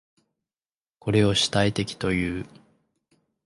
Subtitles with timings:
[0.97, 2.47] これを主体的という。